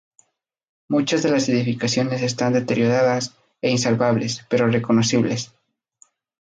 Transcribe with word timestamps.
Muchas 0.87 1.21
de 1.21 1.29
las 1.29 1.47
edificaciones 1.47 2.23
están 2.23 2.53
deterioradas 2.53 3.35
e 3.61 3.69
insalvables, 3.69 4.43
pero 4.49 4.65
reconocibles. 4.67 5.53